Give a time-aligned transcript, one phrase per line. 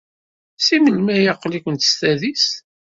[0.65, 2.53] Seg melmi ay aql-ikent s tadist?